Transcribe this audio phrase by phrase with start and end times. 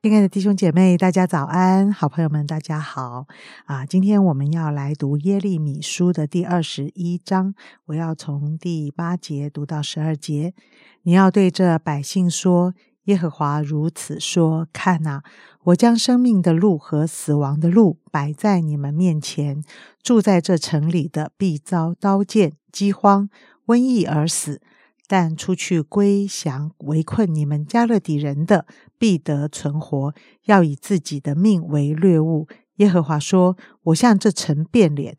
[0.00, 1.92] 亲爱的弟兄姐妹，大家早安！
[1.92, 3.26] 好朋友们，大家好
[3.64, 3.84] 啊！
[3.84, 7.52] 今天我们要来读耶利米书的第二十一章，
[7.86, 10.54] 我要从第八节读到十二节。
[11.02, 12.74] 你要对这百姓说
[13.06, 15.24] ：“耶和华如此说：看哪，
[15.64, 19.64] 我将生命的路和死亡的路摆在你们面前。
[20.00, 23.28] 住在这城里的必遭刀剑、饥荒、
[23.66, 24.60] 瘟疫而死。”
[25.08, 28.66] 但出去归降围困你们加勒底人的，
[28.98, 32.46] 必得存活，要以自己的命为掠物。
[32.76, 35.16] 耶和华说：“我向这城变脸，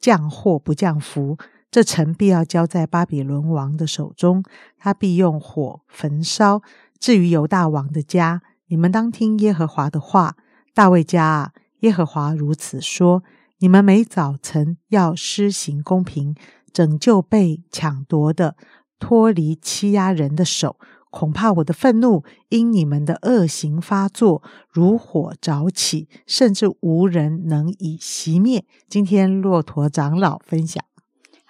[0.00, 1.36] 降祸不降福。
[1.70, 4.42] 这城必要交在巴比伦王的手中，
[4.78, 6.62] 他必用火焚烧。
[6.98, 10.36] 至于犹大王的家，你们当听耶和华的话。
[10.72, 13.22] 大卫家啊，耶和华如此说：
[13.58, 16.34] 你们每早晨要施行公平，
[16.72, 18.56] 拯救被抢夺的。”
[18.98, 20.76] 脱离欺压人的手，
[21.10, 28.64] 恐怕我的愤怒因你们的恶行发作，如火早起，甚至无人能以熄灭。
[28.88, 30.84] 今天骆驼长老分享，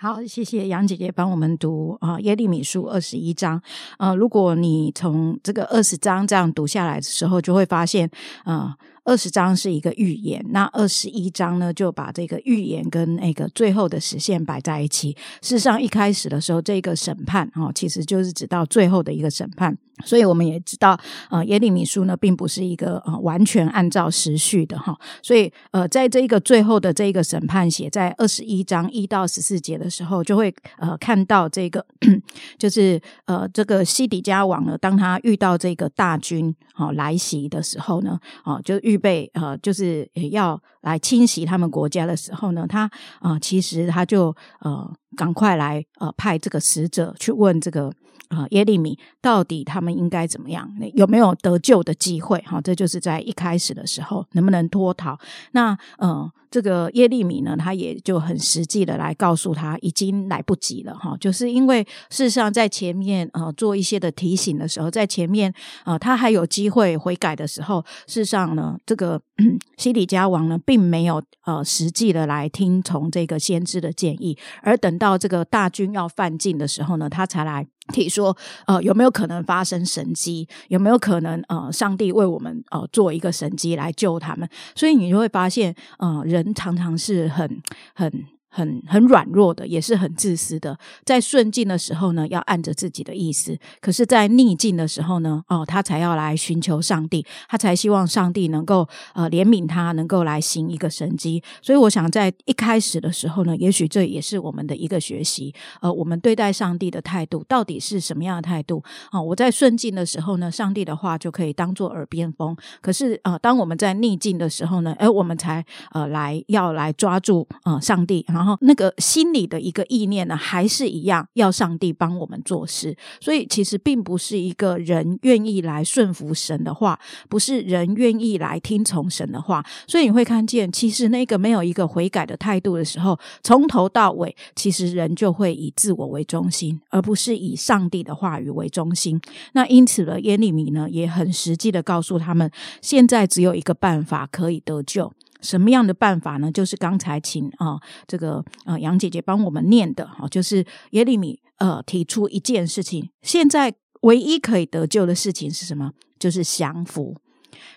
[0.07, 3.61] 好，谢谢杨姐姐帮我们读啊耶利米书二十一章。
[3.99, 8.09] 呃，如果你从这个二十章这样读下来的时候，就会发现
[8.45, 8.77] 啊。
[9.05, 15.13] 二十章是一个预言，那二十一章呢，就把这个预言跟那个最后的实现摆在一起。
[15.41, 19.79] 事实上，一开始的时候，这个审判哦，其实就是指到最后的一个审判。
[20.05, 20.99] 所以我们也知道，
[21.31, 24.99] 呃，耶利米书呢，并不是一个呃完全按照时序的哈。
[25.23, 31.85] 所以，呃，在这一个最后的这一个审判写在二十一章一到十四节的时候，就会呃看到这个，
[32.57, 38.77] 就是呃这个西底家王呢，当他遇到这个大军哦来袭的时候呢，哦就。
[38.87, 42.89] 预备呃，就是要来侵袭他们国家的时候呢，他
[43.21, 47.93] 啊，其实他就呃，赶快来呃，派这个使者去问这个。
[48.29, 50.71] 啊，耶利米到底他们应该怎么样？
[50.95, 52.39] 有没有得救的机会？
[52.47, 55.19] 哈，这就是在一开始的时候能不能脱逃？
[55.53, 61.17] 那呃，这个耶利米呢，他也就很实际的来告诉他，已经来不及了哈。
[61.21, 65.53] 就是因为事实上在前面呃做一些的提醒的时候，在前面
[65.85, 69.21] 啊他还有机会悔改的时候，事实上呢，这个
[69.79, 77.67] 西底家王呢并没有呃实际的来听从这个先知的建议，而等到这个大军要犯境的时候呢，他才来。
[77.93, 78.37] 体说，
[78.67, 80.49] 呃，有没有可能发生神迹？
[80.69, 84.49] 有没有可能，呃，上帝为我们，呃，做一个神迹来救他们？
[84.75, 87.63] 所以你就会发现，呃，人常常是很
[87.95, 88.36] 很。
[88.57, 90.79] 很很软弱的，也是很自私的。
[91.05, 101.43] 在顺境的时候呢，要按着自己的意思；可是，在逆境的时候呢，哦，他才要来寻求上帝，他才希望上帝能够呃怜悯他，能够来行一个神迹。
[101.61, 105.55] 所以，我想在一开始的时候呢，也许这也是我们的一个学习。
[105.83, 108.83] 呃，我们对待上帝的态度到底是什么样的态度？
[109.11, 112.57] 啊，我在顺境的时候呢，上帝的话就可以当做耳边风。
[112.81, 115.63] 可是，呃，当我们在逆境的时候呢，哎，我们才
[115.93, 118.46] 呃来要来抓住呃上帝，然后。
[118.47, 122.97] 然后那个心里的一个意念呢，还是一样要上帝帮我们做事。
[123.21, 126.97] 所以其实并不是一个人愿意来顺服神的话，
[127.29, 129.67] 不是人愿意来听从神的话。
[129.89, 139.21] 所以你会看见，其实那个没有一个悔改的态度的时候，从头到尾，其实人就会以自我为中心，而不是以上帝的话语为中心。
[139.55, 142.49] 那因此呢，耶利米呢也很实际的告诉他们，
[142.81, 145.13] 现在只有一个办法可以得救。
[145.47, 146.51] 什么样的办法呢？
[146.51, 155.93] 就是刚才请啊，这个呃杨姐姐帮我们念的哈，就是耶利米呃提出一件事情，现在唯一可以得救的事情是什么？
[156.19, 157.15] 就是降服，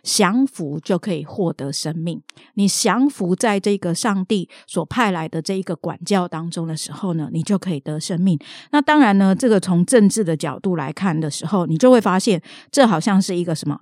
[0.02, 2.22] 降服就可以获得生命。
[2.53, 8.40] 你降服在这个上帝所派来的这一个管教当中的时候呢，你就可以得生命。
[8.72, 12.41] 那当然呢，这个从政治的角度来看的时候，你就会发现
[12.72, 13.78] 这好像是一个什么？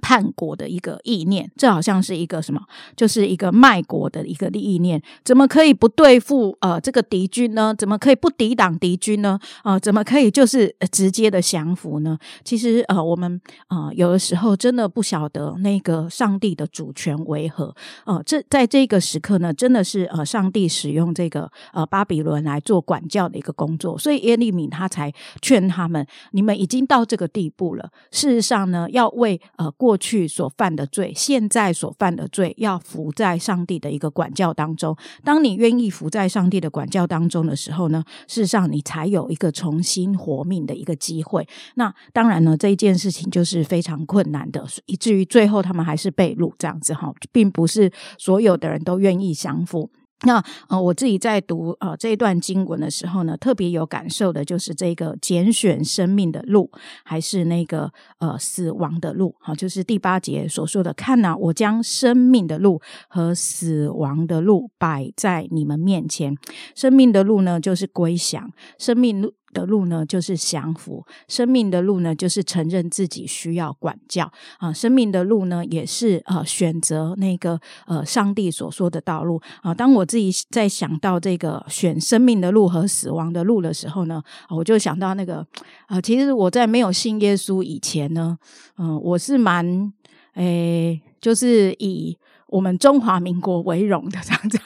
[0.00, 2.60] 叛国的一个意念，这好像是一个什么？
[2.96, 5.00] 就是一个卖国的一个意念。
[5.24, 7.74] 怎么可以不对付呃这个敌军呢？
[7.76, 9.38] 怎么可以不抵挡敌军呢？
[9.62, 12.18] 啊，怎么可以就是直接的降服呢？
[12.44, 17.74] 其实呃，我们啊有的时候真的不晓得那个上帝的主权为何。
[18.04, 25.12] 呃，这在这个时刻呢，真的是呃上帝使用这个呃巴比伦来做管教的一个工作，所以耶利米他才
[25.42, 27.90] 劝他们：你们已经到这个地步了。
[28.10, 34.94] 事实上呢，要为呃过过去所犯的罪，现在所犯的罪，要服在上帝的一个管教当中。
[35.24, 41.48] 当你愿意服在上帝的管教当中的时候呢，事实上你才有一个重新活命的一个机会。
[41.76, 49.90] 那当然呢，这一件事情就是非常困难的，以至于最后他们还是被掳这样子哈，并不是所有的人都愿意降服。
[50.22, 56.70] 那呃，我自己在读呃这一段经文的时候呢，特别有感受的就是这个拣选生命的路，
[57.04, 59.34] 还是那个呃死亡的路？
[59.40, 66.36] 好，就是第八节所说的：“看呐，我将生命的路和死亡的路摆在你们面前。
[66.74, 68.48] 生命的路呢，就是归降；
[68.78, 74.72] 生命路。”的路呢，就是降服；生命的路呢，就是承认自己需要管教啊。
[74.72, 79.74] 生命的路呢，也是呃选择那个呃上帝所说的道路啊。
[79.74, 85.46] 当我自己在想到这个选生命的路和死亡的路的时候呢，我就想到那个
[85.86, 88.38] 啊，其实我在没有信耶稣以前呢，
[88.76, 89.92] 嗯，我是蛮
[90.34, 92.16] 诶，就是以。
[92.48, 94.58] 我们中华民国为荣的这样子，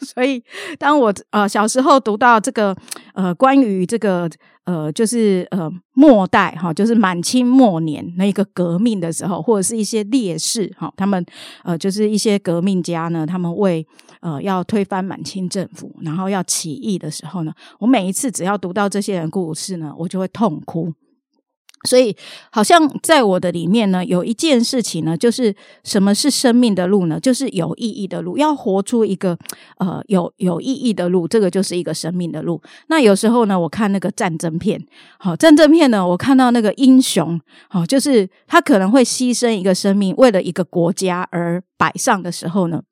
[0.06, 0.42] 所以
[0.78, 2.76] 当我呃小时候读到这个
[3.14, 4.28] 呃关于这个
[4.64, 11.24] 呃就是呃末代哈，就是满清末年那一个革命的时候，或者是一些烈士哈，他们
[11.64, 13.86] 呃就是一些革命家呢，他们为
[14.20, 20.92] 呃要推翻满清政府，然后要起义的时候呢，我每一次只要读到这些人故事呢，我就会痛哭。
[21.88, 22.14] 所以，
[22.50, 27.18] 好像在我的里面呢，有一件事情呢，就是什么是生命的路呢？
[27.18, 29.38] 就是有意义的路，要活出一个
[29.78, 32.60] 呃有有意义的路，这个就是一个生命的路。
[32.88, 34.78] 那有时候呢，我看那个战争片，
[35.18, 42.82] 好战争片呢，我看到那个英雄，好就是他可能会牺牲一个生命，为了一个国家而摆上的时候呢。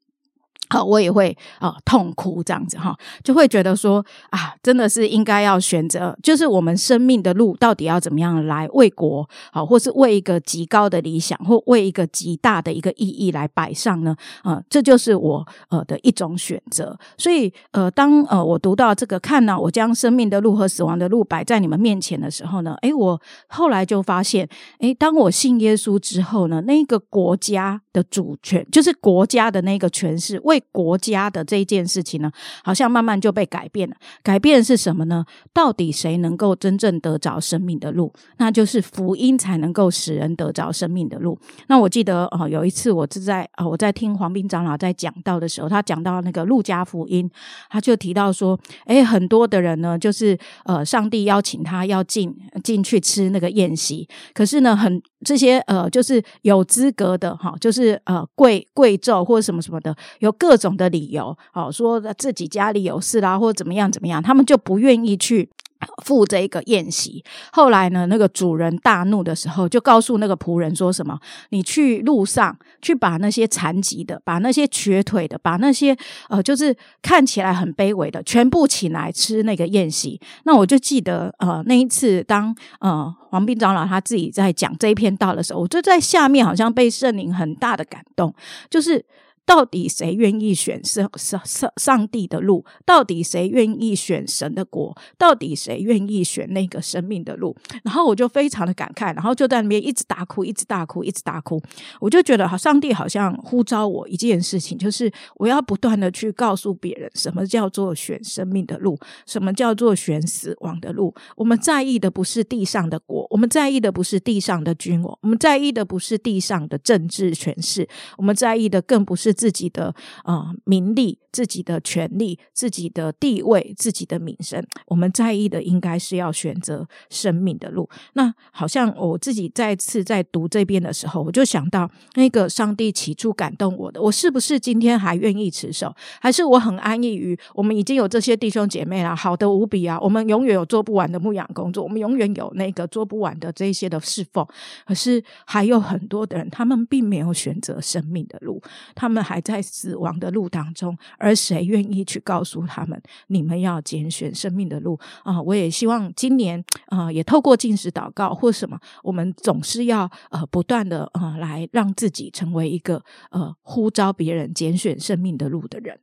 [0.71, 2.95] 好，我也会啊痛哭这样子哈，
[3.25, 14.15] 就会觉得说啊，真的是应该要选择，就是我们生命的路到底要怎么样来为国好，或是为一个极高的理想，或为一个极大的一个意义来摆上呢？
[14.43, 16.99] 啊，这就是我呃的一种选择。
[17.17, 23.19] 所以呃，当呃我读到这个看呢，我将生命的路和死亡的路摆在你们面前的时候呢，诶，我
[23.49, 24.47] 后来就发现，
[24.81, 30.58] 诶，当我信耶稣之后呢，那个国家的主权，就是国家的那个权势为。
[30.73, 32.31] 国家的这一件事情呢，
[32.63, 33.97] 好像慢慢就被改变了。
[34.23, 35.25] 改变是什么呢？
[35.53, 38.13] 到底谁能够真正得着生命的路？
[38.39, 41.39] 那就是福音才能够使人得着生命的路。
[41.67, 47.31] 那我记得哦，有一次我是在啊，我在听黄斌长老在讲道的时候，他讲到那个路加福音，
[47.69, 65.51] 他就提到说，诶，很多的人呢，就是呃，上帝邀请他要进进去吃那个宴席，可是呢，很这些呃，就是有资格的哈，就是呃贵贵胄或者什么什么的，有各各种的理由，好说自己家里有事啦，或者怎么样怎么样，他们就不愿意去。
[66.05, 67.23] 赴这一个宴席，
[67.53, 71.17] 后来呢，那个主人大怒的时候，就告诉那个仆人说什么
[71.51, 75.97] ：“你去路上去把那些残疾的、把那些瘸腿的、把那些
[76.31, 88.35] 呃，就是看起来很卑微的，全部请来吃那个宴席。”那我就记得呃，那一次当呃黄斌长老他自己在讲这一篇道的时候，我就在下面好像被圣灵很大的感动，
[88.69, 89.07] 就是。
[89.49, 92.67] 到底谁愿意选上上上上帝的路？
[92.85, 94.95] 到底谁愿意选神的国？
[95.17, 97.57] 到底谁愿意选那个生命的路？
[97.83, 101.59] 然后我就非常的感慨，然后就在那边一直大哭，一直大哭，一直大哭。
[101.99, 111.15] 我就觉得，好，上帝好像呼召我一件事情，就是我要不断的去告诉别人，什么叫做选生命的路，什么叫做选死亡的路。
[111.37, 117.89] 我们在意的不是地上的国，我们在意的不是地上的君王，我们在意的不是地上的政治权势，
[118.19, 119.38] 我们在意的更不是。
[119.39, 121.19] 自己的啊名利。
[121.31, 127.89] 自己的权利、自己的地位、自己的名声，我们在意的应该是要选择生命的路。
[128.15, 135.95] 那好像我自己再次在读这边的时候，我就想到那个上帝起初感动我的，我是不是今天还愿意持守？
[136.21, 139.97] 还是我很安逸于我们已经有这些弟兄姐妹了，好的无比啊！
[140.01, 144.45] 我们永远有做不完的牧养工作，我们永远有那个做不完的这些的侍奉。
[144.87, 148.61] 可是还有很多的人，他们并没有选择生命的路，
[148.97, 150.97] 他们还在死亡的路当中。
[151.19, 155.43] 而谁愿意去告诉他们，你们要拣选生命的路啊？
[155.43, 166.01] 我也希望今年啊，也透过进食祷告或什么，我们总是要呃不断的呃，来让自己成为一个呃呼召别人拣选生命的路的人。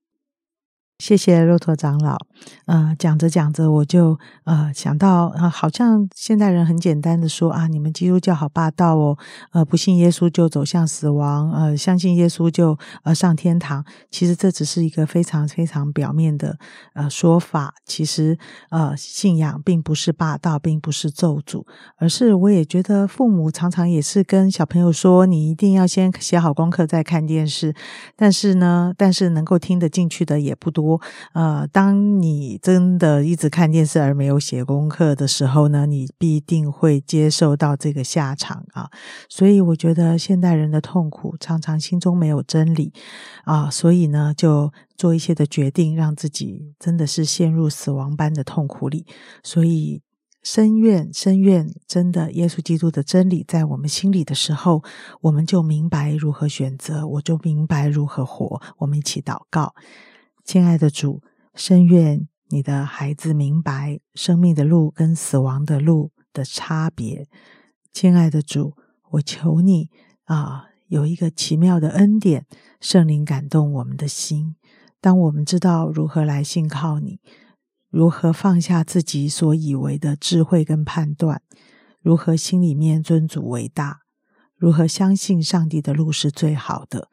[0.99, 2.17] 谢谢骆驼长老。
[2.65, 9.17] 呃，讲着讲着，我就呃想到，呃，好像现代人很简单的说啊，你们基督教好霸道哦，
[9.51, 13.83] 呃，不信耶稣就走向死亡，呃，相信耶稣就呃上天堂。
[14.09, 16.57] 其实这只是一个非常非常表面的
[16.93, 17.73] 呃说法。
[17.85, 18.37] 其实
[18.69, 21.65] 呃，信仰并不是霸道，并不是咒诅，
[21.97, 27.75] 而是我也觉得父母常常也是跟小朋友说，你一定要先写好功课再看电视。
[28.15, 30.84] 但是呢，但是能够听得进去的也不多。
[31.33, 38.89] 呃，当你真的一直看电视而没有写功课的时候呢，你必定会接受到这个下场啊。
[39.29, 42.93] 所以我觉得现代人的痛苦常常心中没有真理
[43.43, 49.05] 啊，所以呢，就做一些的决定，让自己真的是陷入死亡般的痛苦里。
[49.43, 50.01] 所以。
[50.45, 54.83] 深愿深愿，真的耶稣基督的真理在我们心里的时候，
[55.21, 58.61] 我们就明白如何选择，我就明白如何活。
[58.77, 59.73] 我们一起祷告，
[60.45, 61.23] 亲爱的主，
[61.55, 67.27] 深愿你的孩子明白生命的路跟死亡的路的差别。
[67.91, 68.75] 亲爱的主，
[69.13, 69.89] 我求你
[70.25, 72.45] 啊，有一个奇妙的恩典，
[72.79, 74.55] 圣灵感动我们的心，
[75.01, 77.19] 当我们知道如何来信靠你。
[77.89, 81.41] 如何放下自己所以为的智慧跟判断？
[82.03, 84.01] 如何心里面尊主为大？
[84.55, 87.09] 如何相信上帝的路是最好的？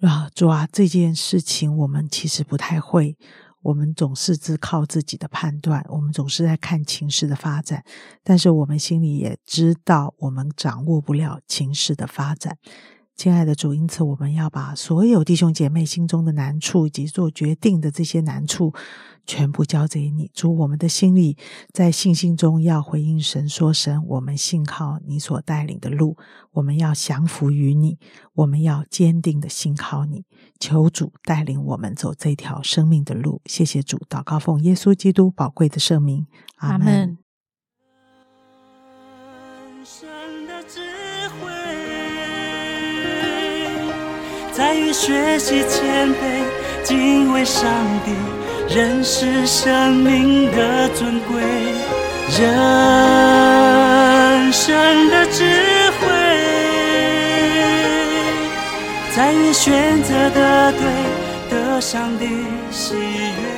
[0.00, 3.16] 啊，主啊，这件事情我们其实不太会。
[3.62, 7.82] 我们总是只靠自己的判断，我们总是在看情势的发展，
[8.22, 12.56] 但是我们心里也知道，我们掌握不了情势的发展。
[13.18, 18.72] 亲爱的主，因此我们要把所有弟兄姐妹心中的难处以及做决定的这些难处，
[19.26, 20.30] 全部交给你。
[20.32, 21.36] 主，我们的心里
[21.72, 26.16] 在信心中要回应神，说神，我们信靠你所带领的路，
[26.52, 27.98] 我们要降服于你，
[28.34, 30.24] 我们要坚定的信靠你。
[30.60, 33.42] 求主带领我们走这条生命的路。
[33.46, 37.17] 谢谢主，祷告奉耶稣基督宝贵的圣名，阿门。
[44.58, 46.42] 在于学习谦卑，
[46.82, 47.62] 敬畏上
[48.04, 48.10] 帝，
[48.74, 51.40] 认识生命的尊贵，
[52.36, 52.42] 人
[54.52, 55.44] 生的智
[56.00, 56.08] 慧，
[59.14, 60.82] 在于选择的对，
[61.48, 62.26] 得上帝
[62.72, 63.57] 喜悦，